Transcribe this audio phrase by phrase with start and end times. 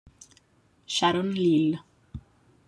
[0.87, 1.77] Sharon Leal